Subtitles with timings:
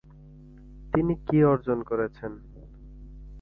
[0.93, 2.31] তিনি কি অর্জন করেছেন।